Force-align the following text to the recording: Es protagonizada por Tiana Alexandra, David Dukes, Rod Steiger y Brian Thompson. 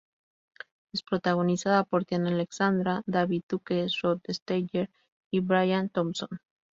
Es 0.95 1.03
protagonizada 1.03 1.83
por 1.83 2.05
Tiana 2.05 2.29
Alexandra, 2.29 3.03
David 3.05 3.43
Dukes, 3.47 4.01
Rod 4.01 4.19
Steiger 4.31 4.89
y 5.31 5.41
Brian 5.41 5.89
Thompson. 5.89 6.29